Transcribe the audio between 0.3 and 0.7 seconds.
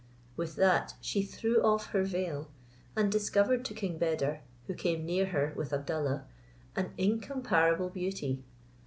With